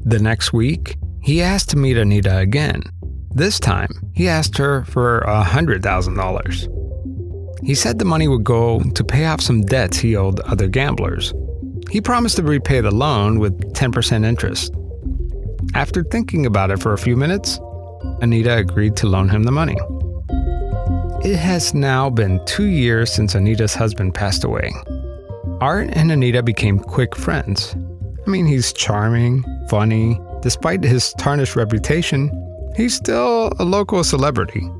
The 0.04 0.18
next 0.18 0.52
week, 0.52 0.96
he 1.22 1.42
asked 1.42 1.70
to 1.70 1.76
meet 1.76 1.96
Anita 1.96 2.36
again. 2.36 2.82
This 3.30 3.60
time, 3.60 3.90
he 4.14 4.28
asked 4.28 4.56
her 4.58 4.84
for 4.84 5.22
$100,000. 5.26 7.64
He 7.64 7.74
said 7.74 7.98
the 7.98 8.04
money 8.04 8.28
would 8.28 8.44
go 8.44 8.80
to 8.80 9.04
pay 9.04 9.26
off 9.26 9.40
some 9.40 9.62
debts 9.62 9.98
he 9.98 10.16
owed 10.16 10.40
other 10.40 10.68
gamblers. 10.68 11.34
He 11.90 12.00
promised 12.00 12.36
to 12.36 12.42
repay 12.42 12.80
the 12.80 12.94
loan 12.94 13.38
with 13.38 13.60
10% 13.74 14.24
interest. 14.24 14.74
After 15.74 16.04
thinking 16.04 16.46
about 16.46 16.70
it 16.70 16.80
for 16.80 16.92
a 16.92 16.98
few 16.98 17.16
minutes, 17.16 17.60
Anita 18.20 18.56
agreed 18.56 18.96
to 18.96 19.06
loan 19.06 19.28
him 19.28 19.42
the 19.42 19.52
money. 19.52 19.76
It 21.24 21.36
has 21.36 21.74
now 21.74 22.10
been 22.10 22.44
two 22.46 22.66
years 22.66 23.12
since 23.12 23.34
Anita's 23.34 23.74
husband 23.74 24.14
passed 24.14 24.44
away. 24.44 24.72
Art 25.60 25.88
and 25.92 26.12
Anita 26.12 26.42
became 26.42 26.78
quick 26.78 27.16
friends. 27.16 27.74
I 28.26 28.30
mean, 28.30 28.46
he's 28.46 28.72
charming, 28.72 29.44
funny. 29.68 30.20
Despite 30.42 30.84
his 30.84 31.12
tarnished 31.14 31.56
reputation, 31.56 32.30
he's 32.78 32.94
still 32.94 33.52
a 33.58 33.64
local 33.64 34.02
celebrity. 34.04 34.70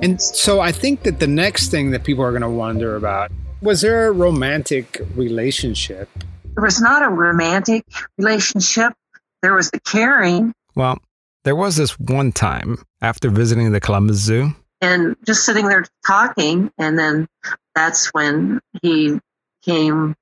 And 0.00 0.22
so 0.22 0.60
I 0.60 0.72
think 0.72 1.02
that 1.02 1.20
the 1.20 1.26
next 1.26 1.70
thing 1.70 1.90
that 1.90 2.04
people 2.04 2.24
are 2.24 2.30
going 2.30 2.42
to 2.42 2.48
wonder 2.48 2.96
about 2.96 3.30
was 3.60 3.82
there 3.82 4.06
a 4.06 4.12
romantic 4.12 5.02
relationship? 5.14 6.08
There 6.54 6.64
was 6.64 6.80
not 6.80 7.02
a 7.02 7.08
romantic 7.08 7.84
relationship. 8.16 8.94
There 9.42 9.54
was 9.54 9.70
the 9.70 9.80
caring. 9.80 10.54
Well, 10.76 10.98
there 11.44 11.56
was 11.56 11.76
this 11.76 11.98
one 11.98 12.32
time 12.32 12.78
after 13.02 13.28
visiting 13.28 13.72
the 13.72 13.80
Columbus 13.80 14.16
Zoo. 14.18 14.54
And 14.80 15.16
just 15.26 15.44
sitting 15.44 15.68
there 15.68 15.84
talking, 16.06 16.70
and 16.78 16.98
then 16.98 17.28
that's 17.74 18.08
when 18.14 18.60
he 18.80 19.18
came 19.62 20.14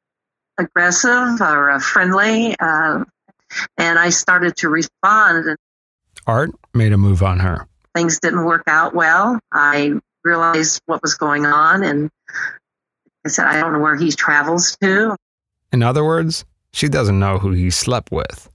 aggressive 0.58 1.40
or 1.40 1.70
uh, 1.70 1.78
friendly, 1.78 2.56
uh, 2.58 3.04
and 3.76 3.98
I 3.98 4.08
started 4.08 4.56
to 4.56 4.68
respond. 4.68 5.56
Art 6.26 6.50
made 6.78 6.92
a 6.92 6.96
move 6.96 7.22
on 7.22 7.40
her 7.40 7.68
things 7.98 8.20
didn't 8.20 8.44
work 8.44 8.62
out 8.66 8.94
well. 8.94 9.38
I 9.52 9.94
realized 10.24 10.80
what 10.86 11.02
was 11.02 11.14
going 11.14 11.46
on 11.46 11.82
and 11.82 12.10
I 13.24 13.28
said, 13.28 13.46
I 13.46 13.60
don't 13.60 13.72
know 13.72 13.80
where 13.80 13.96
he 13.96 14.12
travels 14.12 14.76
to. 14.80 15.16
In 15.72 15.82
other 15.82 16.04
words, 16.04 16.44
she 16.72 16.88
doesn't 16.88 17.18
know 17.18 17.38
who 17.38 17.52
he 17.52 17.70
slept 17.70 18.12
with. 18.12 18.48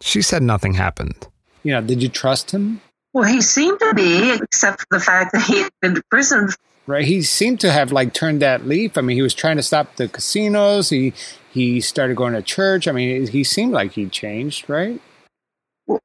She 0.00 0.22
said 0.22 0.42
nothing 0.42 0.74
happened. 0.74 1.28
You 1.62 1.74
know, 1.74 1.80
did 1.80 2.02
you 2.02 2.08
trust 2.08 2.50
him? 2.50 2.80
Well, 3.12 3.28
he 3.28 3.42
seemed 3.42 3.78
to 3.80 3.94
be, 3.94 4.32
except 4.32 4.80
for 4.80 4.86
the 4.90 5.00
fact 5.00 5.32
that 5.32 5.42
he 5.42 5.62
had 5.62 5.72
been 5.82 5.94
to 5.96 6.02
prison. 6.10 6.48
Right. 6.86 7.04
He 7.04 7.22
seemed 7.22 7.60
to 7.60 7.70
have 7.70 7.92
like 7.92 8.14
turned 8.14 8.40
that 8.40 8.66
leaf. 8.66 8.96
I 8.96 9.02
mean, 9.02 9.16
he 9.16 9.22
was 9.22 9.34
trying 9.34 9.56
to 9.56 9.62
stop 9.62 9.96
the 9.96 10.08
casinos. 10.08 10.88
He 10.88 11.12
he 11.50 11.80
started 11.80 12.16
going 12.16 12.32
to 12.32 12.42
church. 12.42 12.88
I 12.88 12.92
mean, 12.92 13.26
he 13.26 13.44
seemed 13.44 13.72
like 13.72 13.92
he 13.92 14.06
changed, 14.06 14.70
right? 14.70 15.00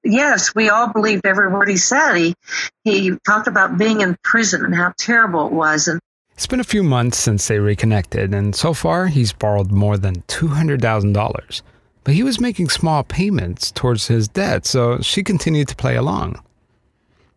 Yes, 0.04 0.54
we 0.56 0.70
all 0.70 0.92
believed 0.92 1.26
every 1.26 1.50
word 1.52 1.70
he 1.70 1.78
said. 1.78 2.16
He 2.16 2.36
he 2.84 3.12
talked 3.26 3.48
about 3.48 3.78
being 3.78 4.02
in 4.02 4.18
prison 4.24 4.66
and 4.66 4.76
how 4.76 4.94
terrible 4.98 5.48
it 5.48 5.54
was. 5.54 5.88
And 5.88 6.00
it's 6.34 6.48
been 6.48 6.60
a 6.60 6.66
few 6.66 6.84
months 6.84 7.18
since 7.18 7.48
they 7.48 7.60
reconnected, 7.60 8.34
and 8.34 8.56
so 8.56 8.74
far 8.74 9.08
he's 9.08 9.34
borrowed 9.34 9.72
more 9.72 9.98
than 9.98 10.24
two 10.28 10.48
hundred 10.48 10.82
thousand 10.82 11.14
dollars. 11.14 11.62
But 12.04 12.16
he 12.16 12.24
was 12.24 12.40
making 12.40 12.70
small 12.70 13.04
payments 13.04 13.72
towards 13.72 14.08
his 14.08 14.28
debt, 14.28 14.66
so 14.66 15.00
she 15.00 15.24
continued 15.24 15.70
to 15.70 15.76
play 15.76 15.96
along. 15.96 16.42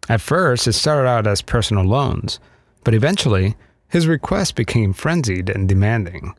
At 0.08 0.20
first, 0.20 0.66
it 0.66 0.72
started 0.72 1.08
out 1.08 1.26
as 1.26 1.42
personal 1.42 1.84
loans, 1.84 2.40
but 2.84 2.94
eventually, 2.94 3.54
his 3.88 4.08
requests 4.08 4.52
became 4.52 4.92
frenzied 4.92 5.48
and 5.50 5.68
demanding. 5.68 6.34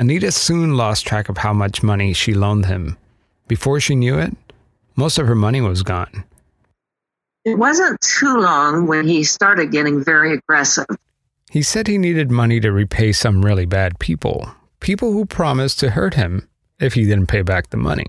Anita 0.00 0.32
soon 0.32 0.76
lost 0.76 1.06
track 1.06 1.28
of 1.28 1.38
how 1.38 1.52
much 1.52 1.82
money 1.82 2.12
she 2.12 2.34
loaned 2.34 2.66
him. 2.66 2.96
Before 3.46 3.80
she 3.80 3.94
knew 3.94 4.18
it, 4.18 4.34
most 4.96 5.18
of 5.18 5.26
her 5.26 5.34
money 5.34 5.60
was 5.60 5.82
gone. 5.82 6.24
It 7.44 7.58
wasn't 7.58 8.00
too 8.00 8.36
long 8.36 8.86
when 8.86 9.06
he 9.06 9.22
started 9.24 9.70
getting 9.70 10.02
very 10.02 10.34
aggressive. 10.34 10.86
He 11.50 11.62
said 11.62 11.86
he 11.86 11.98
needed 11.98 12.30
money 12.30 12.58
to 12.60 12.72
repay 12.72 13.12
some 13.12 13.44
really 13.44 13.66
bad 13.66 13.98
people, 13.98 14.50
people 14.80 15.12
who 15.12 15.26
promised 15.26 15.78
to 15.80 15.90
hurt 15.90 16.14
him 16.14 16.48
if 16.80 16.94
he 16.94 17.04
didn't 17.04 17.26
pay 17.26 17.42
back 17.42 17.70
the 17.70 17.76
money. 17.76 18.06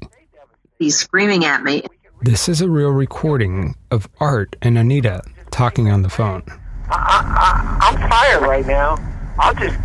He's 0.79 0.97
screaming 0.97 1.45
at 1.45 1.63
me. 1.63 1.83
This 2.21 2.49
is 2.49 2.61
a 2.61 2.69
real 2.69 2.91
recording 2.91 3.75
of 3.91 4.07
Art 4.19 4.55
and 4.61 4.77
Anita 4.77 5.21
talking 5.51 5.91
on 5.91 6.01
the 6.01 6.09
phone. 6.09 6.43
I, 6.89 7.77
I, 7.81 7.89
I'm 7.89 8.09
fired 8.09 8.41
right 8.41 8.65
now. 8.65 8.97
I'll 9.37 9.53
just 9.53 9.77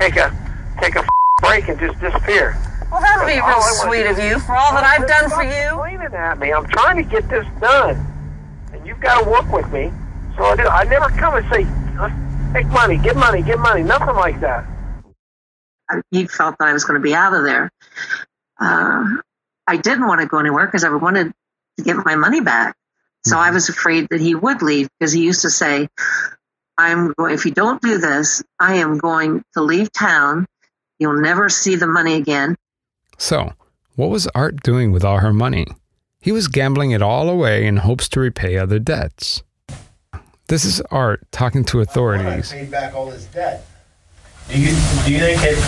take 0.00 0.16
a 0.16 0.32
take 0.80 0.96
a 0.96 1.04
break 1.40 1.68
and 1.68 1.78
just 1.78 1.98
disappear. 2.00 2.56
Well, 2.90 3.00
that 3.00 3.18
would 3.18 3.26
be 3.26 3.40
real 3.40 3.62
sweet 3.62 4.06
of 4.06 4.18
you 4.18 4.38
for 4.38 4.54
all 4.54 4.72
that 4.72 4.84
I've 4.84 5.08
done 5.08 5.28
for 5.30 5.42
you. 5.42 5.76
Pointing 5.76 6.14
at 6.14 6.38
me. 6.38 6.52
I'm 6.52 6.66
trying 6.68 6.96
to 6.96 7.02
get 7.02 7.28
this 7.28 7.46
done, 7.60 7.96
and 8.72 8.86
you've 8.86 9.00
got 9.00 9.24
to 9.24 9.28
work 9.28 9.50
with 9.50 9.70
me. 9.72 9.90
So 10.36 10.44
I, 10.44 10.56
do. 10.56 10.62
I 10.62 10.84
never 10.84 11.08
come 11.08 11.34
and 11.34 11.46
say, 11.50 11.66
"Take 12.52 12.66
money, 12.72 12.96
get 12.98 13.16
money, 13.16 13.42
get 13.42 13.58
money." 13.58 13.82
Nothing 13.82 14.14
like 14.14 14.38
that. 14.40 14.64
He 16.10 16.26
felt 16.26 16.56
that 16.58 16.68
I 16.68 16.72
was 16.72 16.84
going 16.84 17.00
to 17.00 17.02
be 17.02 17.14
out 17.14 17.34
of 17.34 17.42
there. 17.44 17.70
Uh, 18.60 19.04
I 19.66 19.76
didn't 19.76 20.06
want 20.06 20.20
to 20.20 20.26
go 20.26 20.38
anywhere 20.38 20.66
because 20.66 20.84
I 20.84 20.90
wanted 20.90 21.32
to 21.78 21.84
get 21.84 21.96
my 22.04 22.14
money 22.14 22.40
back. 22.40 22.76
So 23.24 23.36
I 23.36 23.50
was 23.50 23.68
afraid 23.68 24.08
that 24.10 24.20
he 24.20 24.34
would 24.36 24.62
leave 24.62 24.88
because 24.98 25.12
he 25.12 25.24
used 25.24 25.42
to 25.42 25.50
say, 25.50 25.88
"I'm 26.78 27.12
going. 27.14 27.34
If 27.34 27.46
you 27.46 27.50
don't 27.50 27.82
do 27.82 27.98
this, 27.98 28.44
I 28.60 28.76
am 28.76 28.98
going 28.98 29.42
to 29.54 29.62
leave 29.62 29.90
town. 29.92 30.46
You'll 31.00 31.20
never 31.20 31.48
see 31.48 31.74
the 31.74 31.88
money 31.88 32.14
again." 32.14 32.54
So, 33.18 33.52
what 33.94 34.10
was 34.10 34.26
Art 34.28 34.62
doing 34.62 34.92
with 34.92 35.04
all 35.04 35.18
her 35.18 35.32
money? 35.32 35.66
He 36.20 36.32
was 36.32 36.48
gambling 36.48 36.90
it 36.90 37.02
all 37.02 37.28
away 37.28 37.66
in 37.66 37.78
hopes 37.78 38.08
to 38.10 38.20
repay 38.20 38.56
other 38.56 38.78
debts. 38.78 39.42
This 40.48 40.64
is 40.64 40.80
Art 40.90 41.20
talking 41.32 41.64
to 41.64 41.80
authorities. 41.80 42.52
I 42.52 42.56
paid 42.56 42.70
back 42.70 42.94
all 42.94 43.10
this 43.10 43.24
debt. 43.26 43.66
Do 44.48 44.60
you, 44.60 44.68
do 45.04 45.12
you 45.12 45.18
think 45.18 45.40
it 45.42 45.58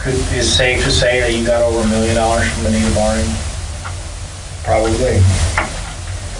could, 0.00 0.14
is 0.36 0.52
safe 0.52 0.82
to 0.84 0.90
say 0.90 1.20
that 1.20 1.32
you 1.32 1.46
got 1.46 1.62
over 1.62 1.80
a 1.80 1.88
million 1.88 2.16
dollars 2.16 2.50
from 2.54 2.66
Anita 2.66 2.92
Barney? 2.94 3.24
Probably. 4.64 5.20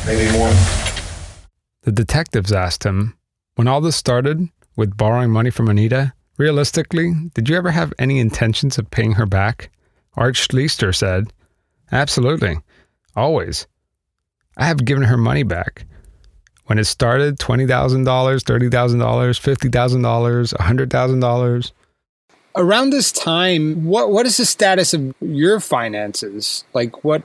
Maybe 0.06 0.30
more. 0.36 0.52
The 1.82 1.92
detectives 1.92 2.52
asked 2.52 2.84
him, 2.84 3.16
when 3.54 3.68
all 3.68 3.80
this 3.80 3.96
started 3.96 4.48
with 4.74 4.96
borrowing 4.96 5.30
money 5.30 5.50
from 5.50 5.68
Anita, 5.68 6.12
realistically, 6.38 7.14
did 7.34 7.48
you 7.48 7.56
ever 7.56 7.70
have 7.70 7.92
any 7.98 8.18
intentions 8.18 8.78
of 8.78 8.90
paying 8.90 9.12
her 9.12 9.26
back? 9.26 9.70
Art 10.16 10.34
Schlichter 10.34 10.94
said, 10.94 11.32
Absolutely. 11.92 12.58
Always. 13.16 13.66
I 14.56 14.66
have 14.66 14.84
given 14.84 15.04
her 15.04 15.16
money 15.16 15.42
back. 15.42 15.86
When 16.66 16.78
it 16.78 16.84
started, 16.84 17.38
$20,000, 17.38 18.04
$30,000, 18.04 18.70
$50,000, 18.70 20.54
$100,000. 20.54 21.72
Around 22.56 22.90
this 22.90 23.10
time, 23.10 23.84
what 23.84 24.12
what 24.12 24.26
is 24.26 24.36
the 24.36 24.44
status 24.44 24.94
of 24.94 25.12
your 25.20 25.58
finances? 25.58 26.62
Like 26.72 27.02
what 27.02 27.24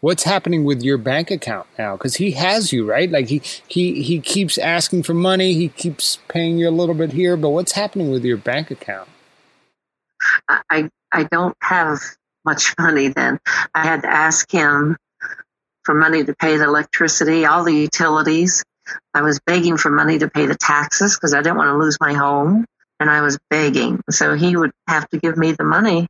what's 0.00 0.22
happening 0.22 0.62
with 0.62 0.82
your 0.82 0.98
bank 0.98 1.32
account 1.32 1.66
now? 1.76 1.96
Because 1.96 2.14
he 2.14 2.30
has 2.30 2.72
you, 2.72 2.88
right? 2.88 3.10
Like 3.10 3.26
he 3.26 3.42
he 3.66 4.04
he 4.04 4.20
keeps 4.20 4.56
asking 4.56 5.02
for 5.02 5.14
money. 5.14 5.54
He 5.54 5.68
keeps 5.68 6.18
paying 6.28 6.58
you 6.58 6.68
a 6.68 6.70
little 6.70 6.94
bit 6.94 7.12
here, 7.12 7.36
but 7.36 7.48
what's 7.50 7.72
happening 7.72 8.12
with 8.12 8.24
your 8.24 8.36
bank 8.36 8.70
account? 8.70 9.08
I 10.48 10.88
I 11.10 11.24
don't 11.24 11.56
have 11.60 11.98
much 12.48 12.74
money 12.78 13.08
then. 13.08 13.38
I 13.74 13.84
had 13.84 14.02
to 14.02 14.08
ask 14.08 14.50
him 14.50 14.96
for 15.84 15.94
money 15.94 16.24
to 16.24 16.34
pay 16.34 16.56
the 16.56 16.64
electricity, 16.64 17.44
all 17.46 17.64
the 17.64 17.74
utilities. 17.74 18.64
I 19.14 19.22
was 19.22 19.40
begging 19.46 19.76
for 19.76 19.90
money 19.90 20.18
to 20.18 20.28
pay 20.28 20.46
the 20.46 20.54
taxes 20.54 21.16
because 21.16 21.34
I 21.34 21.42
didn't 21.42 21.58
want 21.58 21.68
to 21.68 21.76
lose 21.76 21.98
my 22.00 22.14
home. 22.14 22.64
And 23.00 23.08
I 23.08 23.20
was 23.20 23.38
begging. 23.48 24.00
So 24.10 24.34
he 24.34 24.56
would 24.56 24.72
have 24.88 25.08
to 25.10 25.18
give 25.18 25.36
me 25.36 25.52
the 25.52 25.62
money 25.64 26.08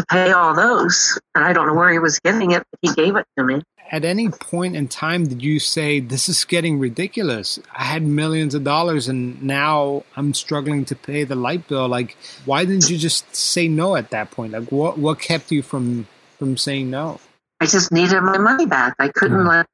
to 0.00 0.06
pay 0.06 0.32
all 0.32 0.54
those. 0.54 1.18
And 1.34 1.44
I 1.44 1.52
don't 1.52 1.66
know 1.66 1.74
where 1.74 1.92
he 1.92 1.98
was 1.98 2.18
getting 2.20 2.50
it, 2.52 2.64
but 2.70 2.78
he 2.82 2.94
gave 2.94 3.16
it 3.16 3.26
to 3.38 3.44
me. 3.44 3.62
At 3.92 4.04
any 4.04 4.28
point 4.28 4.76
in 4.76 4.86
time, 4.86 5.26
did 5.26 5.42
you 5.42 5.58
say, 5.58 5.98
This 5.98 6.28
is 6.28 6.44
getting 6.44 6.78
ridiculous? 6.78 7.58
I 7.74 7.84
had 7.84 8.02
millions 8.02 8.54
of 8.54 8.62
dollars 8.62 9.08
and 9.08 9.42
now 9.42 10.04
I'm 10.16 10.32
struggling 10.32 10.84
to 10.86 10.96
pay 10.96 11.24
the 11.24 11.34
light 11.34 11.66
bill. 11.66 11.88
Like, 11.88 12.16
why 12.44 12.64
didn't 12.64 12.88
you 12.88 12.98
just 12.98 13.34
say 13.34 13.66
no 13.66 13.96
at 13.96 14.10
that 14.10 14.30
point? 14.30 14.52
Like, 14.52 14.70
what, 14.70 14.98
what 14.98 15.18
kept 15.18 15.50
you 15.50 15.62
from, 15.62 16.06
from 16.38 16.56
saying 16.56 16.90
no? 16.90 17.20
I 17.60 17.66
just 17.66 17.92
needed 17.92 18.20
my 18.22 18.38
money 18.38 18.66
back. 18.66 18.94
I 18.98 19.08
couldn't 19.08 19.38
mm. 19.38 19.48
let 19.48 19.66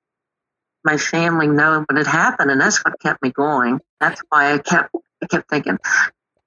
my 0.87 0.97
family 0.97 1.49
know 1.49 1.85
what 1.87 1.99
had 1.99 2.07
happened, 2.07 2.51
and 2.51 2.61
that's 2.61 2.83
what 2.85 2.99
kept 3.01 3.23
me 3.23 3.31
going. 3.31 3.81
That's 4.01 4.21
why 4.29 4.55
I 4.55 4.59
kept 4.59 4.95
I 5.23 5.27
kept 5.27 5.51
thinking, 5.51 5.79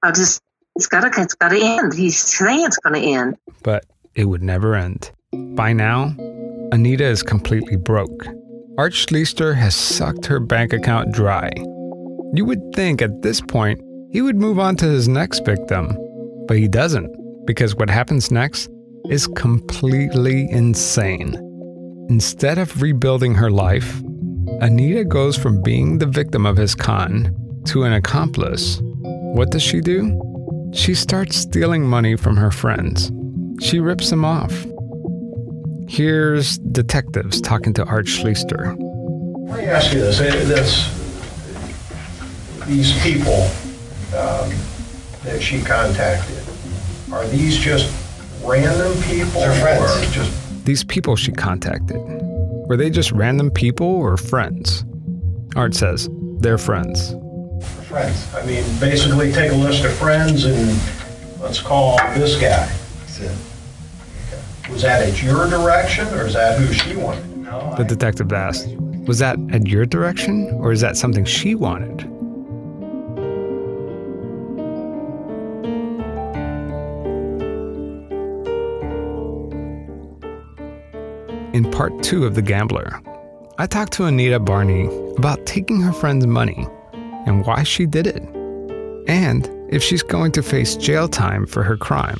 I 0.01 0.11
just 0.11 0.41
it's 0.75 0.87
gotta 0.87 1.09
it's 1.21 1.33
gotta 1.35 1.59
end. 1.61 1.93
He's 1.93 2.17
saying 2.17 2.65
it's 2.65 2.77
gonna 2.77 2.99
end. 2.99 3.35
But 3.63 3.85
it 4.15 4.25
would 4.25 4.43
never 4.43 4.75
end. 4.75 5.11
By 5.55 5.73
now, 5.73 6.15
Anita 6.71 7.05
is 7.05 7.23
completely 7.23 7.75
broke. 7.75 8.25
Art 8.77 8.93
Schlichter 8.93 9.55
has 9.55 9.75
sucked 9.75 10.25
her 10.27 10.39
bank 10.39 10.73
account 10.73 11.11
dry. 11.11 11.51
You 12.33 12.45
would 12.45 12.61
think 12.73 13.01
at 13.01 13.21
this 13.21 13.41
point 13.41 13.81
he 14.11 14.21
would 14.21 14.37
move 14.37 14.59
on 14.59 14.75
to 14.77 14.85
his 14.85 15.07
next 15.07 15.45
victim, 15.45 15.97
but 16.47 16.57
he 16.57 16.67
doesn't, 16.67 17.11
because 17.45 17.75
what 17.75 17.89
happens 17.89 18.31
next 18.31 18.69
is 19.09 19.27
completely 19.27 20.49
insane. 20.51 21.35
Instead 22.09 22.57
of 22.57 22.81
rebuilding 22.81 23.35
her 23.35 23.51
life, 23.51 24.01
Anita 24.61 25.03
goes 25.03 25.37
from 25.37 25.61
being 25.61 25.97
the 25.97 26.05
victim 26.05 26.45
of 26.45 26.57
his 26.57 26.75
con 26.75 27.35
to 27.65 27.83
an 27.83 27.93
accomplice. 27.93 28.79
What 28.81 29.51
does 29.51 29.61
she 29.61 29.79
do? 29.81 30.28
She 30.73 30.93
starts 30.93 31.35
stealing 31.35 31.83
money 31.83 32.15
from 32.15 32.37
her 32.37 32.51
friends. 32.51 33.11
She 33.61 33.79
rips 33.79 34.09
them 34.09 34.23
off. 34.23 34.65
Here's 35.87 36.57
detectives 36.59 37.41
talking 37.41 37.73
to 37.73 37.85
Art 37.85 38.05
Schlichter. 38.05 38.77
Let 39.49 39.59
me 39.59 39.65
ask 39.65 39.91
you 39.91 39.99
this. 39.99 40.19
this 40.19 40.99
these 42.67 43.01
people 43.01 43.49
um, 44.15 44.53
that 45.23 45.39
she 45.41 45.59
contacted, 45.59 46.43
are 47.11 47.25
these 47.27 47.57
just 47.57 47.91
random 48.43 48.93
people? 49.03 49.41
They're 49.41 49.59
friends. 49.59 50.07
Or 50.07 50.11
just 50.11 50.65
These 50.65 50.83
people 50.83 51.15
she 51.15 51.31
contacted, 51.31 51.97
were 51.97 52.77
they 52.77 52.91
just 52.91 53.11
random 53.11 53.49
people 53.49 53.87
or 53.87 54.17
friends? 54.17 54.85
Art 55.55 55.73
says 55.73 56.07
they're 56.39 56.59
friends. 56.59 57.15
Friends? 57.89 58.31
I 58.35 58.45
mean, 58.45 58.63
basically 58.79 59.31
take 59.31 59.51
a 59.51 59.55
list 59.55 59.83
of 59.83 59.91
friends 59.93 60.45
and 60.45 60.79
let's 61.41 61.59
call 61.59 61.97
this 62.13 62.35
guy. 62.35 62.67
That's 62.99 63.19
it. 63.19 64.71
Was 64.71 64.83
that 64.83 65.01
at 65.09 65.23
your 65.23 65.49
direction 65.49 66.07
or 66.09 66.27
is 66.27 66.35
that 66.35 66.59
who 66.59 66.71
she 66.71 66.95
wanted? 66.95 67.25
No, 67.39 67.73
The 67.77 67.83
detective 67.83 68.31
asked, 68.31 68.67
Was 69.07 69.17
that 69.19 69.39
at 69.51 69.65
your 69.67 69.87
direction 69.87 70.51
or 70.61 70.71
is 70.71 70.81
that 70.81 70.97
something 70.97 71.25
she 71.25 71.55
wanted? 71.55 72.03
In 81.55 81.71
part 81.71 82.03
two 82.03 82.27
of 82.27 82.35
The 82.35 82.43
Gambler, 82.43 83.01
I 83.57 83.65
talked 83.65 83.93
to 83.93 84.05
Anita 84.05 84.39
Barney 84.39 84.85
about 85.17 85.43
taking 85.47 85.81
her 85.81 85.91
friend's 85.91 86.27
money 86.27 86.67
and 87.25 87.45
why 87.45 87.63
she 87.63 87.85
did 87.85 88.07
it, 88.07 88.23
and 89.07 89.49
if 89.69 89.83
she's 89.83 90.03
going 90.03 90.31
to 90.33 90.43
face 90.43 90.75
jail 90.75 91.07
time 91.07 91.45
for 91.45 91.63
her 91.63 91.77
crime. 91.77 92.19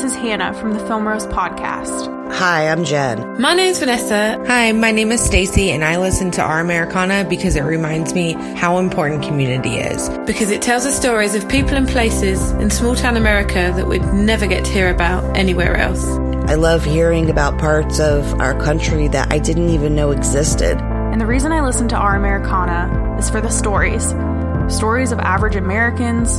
This 0.00 0.12
is 0.12 0.18
Hannah 0.18 0.54
from 0.54 0.72
the 0.72 0.78
Film 0.86 1.06
Rose 1.06 1.26
podcast. 1.26 2.32
Hi, 2.32 2.68
I'm 2.68 2.84
Jen. 2.84 3.38
My 3.38 3.52
name's 3.52 3.80
Vanessa. 3.80 4.42
Hi, 4.46 4.72
my 4.72 4.92
name 4.92 5.12
is 5.12 5.20
Stacy, 5.20 5.70
and 5.72 5.84
I 5.84 5.98
listen 5.98 6.30
to 6.32 6.42
Our 6.42 6.60
Americana 6.60 7.26
because 7.28 7.54
it 7.54 7.64
reminds 7.64 8.14
me 8.14 8.32
how 8.32 8.78
important 8.78 9.22
community 9.22 9.74
is. 9.74 10.08
Because 10.20 10.50
it 10.50 10.62
tells 10.62 10.84
the 10.84 10.90
stories 10.90 11.34
of 11.34 11.46
people 11.50 11.74
and 11.74 11.86
places 11.86 12.52
in 12.52 12.70
small 12.70 12.96
town 12.96 13.18
America 13.18 13.74
that 13.76 13.88
we'd 13.88 14.00
never 14.14 14.46
get 14.46 14.64
to 14.64 14.72
hear 14.72 14.88
about 14.88 15.36
anywhere 15.36 15.76
else. 15.76 16.02
I 16.48 16.54
love 16.54 16.82
hearing 16.82 17.28
about 17.28 17.58
parts 17.58 18.00
of 18.00 18.40
our 18.40 18.58
country 18.58 19.06
that 19.08 19.30
I 19.30 19.38
didn't 19.38 19.68
even 19.68 19.94
know 19.94 20.12
existed. 20.12 20.78
And 20.78 21.20
the 21.20 21.26
reason 21.26 21.52
I 21.52 21.60
listen 21.60 21.88
to 21.88 21.96
Our 21.96 22.16
Americana 22.16 23.18
is 23.18 23.28
for 23.28 23.42
the 23.42 23.50
stories 23.50 24.14
stories 24.74 25.12
of 25.12 25.18
average 25.18 25.56
Americans, 25.56 26.30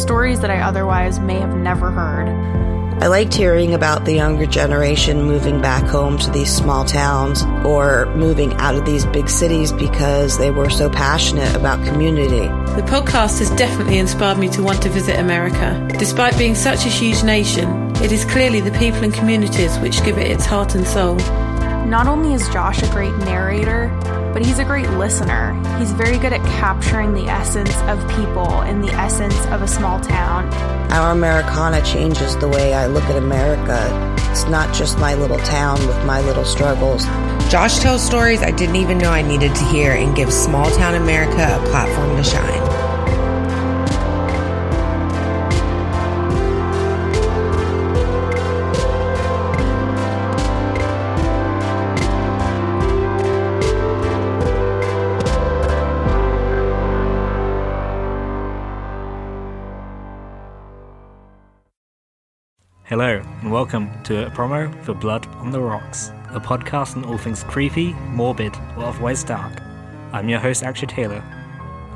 stories 0.00 0.40
that 0.40 0.50
I 0.50 0.60
otherwise 0.60 1.18
may 1.18 1.40
have 1.40 1.54
never 1.56 1.90
heard. 1.90 2.71
I 3.02 3.08
liked 3.08 3.34
hearing 3.34 3.74
about 3.74 4.04
the 4.04 4.12
younger 4.12 4.46
generation 4.46 5.24
moving 5.24 5.60
back 5.60 5.82
home 5.82 6.18
to 6.18 6.30
these 6.30 6.54
small 6.54 6.84
towns 6.84 7.42
or 7.66 8.06
moving 8.14 8.54
out 8.58 8.76
of 8.76 8.86
these 8.86 9.04
big 9.06 9.28
cities 9.28 9.72
because 9.72 10.38
they 10.38 10.52
were 10.52 10.70
so 10.70 10.88
passionate 10.88 11.52
about 11.56 11.84
community. 11.84 12.46
The 12.76 12.86
podcast 12.86 13.40
has 13.40 13.50
definitely 13.56 13.98
inspired 13.98 14.38
me 14.38 14.48
to 14.50 14.62
want 14.62 14.82
to 14.82 14.88
visit 14.88 15.18
America. 15.18 15.84
Despite 15.98 16.38
being 16.38 16.54
such 16.54 16.86
a 16.86 16.88
huge 16.88 17.24
nation, 17.24 17.90
it 17.96 18.12
is 18.12 18.24
clearly 18.24 18.60
the 18.60 18.70
people 18.78 19.02
and 19.02 19.12
communities 19.12 19.76
which 19.78 20.04
give 20.04 20.16
it 20.16 20.30
its 20.30 20.46
heart 20.46 20.76
and 20.76 20.86
soul. 20.86 21.18
Not 21.86 22.06
only 22.06 22.32
is 22.32 22.48
Josh 22.48 22.82
a 22.82 22.90
great 22.90 23.14
narrator, 23.18 23.88
but 24.32 24.44
he's 24.44 24.58
a 24.58 24.64
great 24.64 24.88
listener. 24.90 25.52
He's 25.78 25.92
very 25.92 26.18
good 26.18 26.32
at 26.32 26.42
capturing 26.46 27.12
the 27.12 27.26
essence 27.26 27.76
of 27.82 27.98
people 28.16 28.62
and 28.62 28.82
the 28.82 28.92
essence 28.92 29.36
of 29.46 29.62
a 29.62 29.68
small 29.68 30.00
town. 30.00 30.52
Our 30.90 31.12
Americana 31.12 31.82
changes 31.82 32.36
the 32.38 32.48
way 32.48 32.72
I 32.72 32.86
look 32.86 33.04
at 33.04 33.16
America. 33.16 34.16
It's 34.30 34.44
not 34.44 34.74
just 34.74 34.98
my 34.98 35.14
little 35.14 35.38
town 35.38 35.86
with 35.86 36.02
my 36.06 36.20
little 36.22 36.44
struggles. 36.44 37.04
Josh 37.50 37.80
tells 37.80 38.02
stories 38.02 38.42
I 38.42 38.50
didn't 38.50 38.76
even 38.76 38.96
know 38.96 39.10
I 39.10 39.20
needed 39.20 39.54
to 39.54 39.64
hear 39.64 39.92
and 39.92 40.16
gives 40.16 40.34
small 40.34 40.70
town 40.70 40.94
America 40.94 41.58
a 41.60 41.68
platform 41.68 42.16
to 42.16 42.24
shine. 42.24 42.81
Hello, 62.92 63.22
and 63.40 63.50
welcome 63.50 63.90
to 64.02 64.26
a 64.26 64.30
promo 64.32 64.70
for 64.84 64.92
Blood 64.92 65.26
on 65.36 65.50
the 65.50 65.58
Rocks, 65.58 66.10
a 66.28 66.38
podcast 66.38 66.94
on 66.94 67.06
all 67.06 67.16
things 67.16 67.42
creepy, 67.42 67.94
morbid, 68.10 68.54
or 68.76 68.84
otherwise 68.84 69.24
dark. 69.24 69.62
I'm 70.12 70.28
your 70.28 70.38
host, 70.38 70.62
Akshay 70.62 70.84
Taylor. 70.84 71.24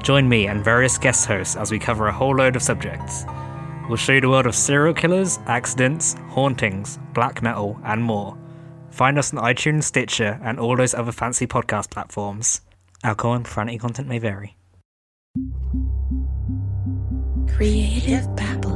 Join 0.03 0.27
me 0.27 0.47
and 0.47 0.65
various 0.65 0.97
guest 0.97 1.27
hosts 1.27 1.55
as 1.55 1.71
we 1.71 1.79
cover 1.79 2.07
a 2.07 2.13
whole 2.13 2.35
load 2.35 2.57
of 2.57 2.63
subjects. 2.63 3.27
We'll 3.89 3.99
show 3.99 4.15
you 4.15 4.23
the 4.23 4.31
world 4.31 4.47
of 4.47 4.55
serial 4.55 4.95
killers, 4.95 5.39
accidents, 5.45 6.15
hauntings, 6.31 6.99
black 7.13 7.43
metal, 7.43 7.79
and 7.85 8.03
more. 8.03 8.35
Find 8.89 9.19
us 9.19 9.35
on 9.35 9.45
iTunes, 9.45 9.85
Stitcher, 9.85 10.41
and 10.43 10.59
all 10.59 10.77
those 10.79 10.95
other 10.95 11.13
fancy 11.13 11.47
podcast 11.47 11.91
platforms. 11.91 12.63
Alcohol 13.05 13.35
and 13.35 13.45
profanity 13.45 13.77
content 13.77 14.09
may 14.09 14.19
vary. 14.19 14.57
Creative 17.55 18.35
Babble. 18.35 18.76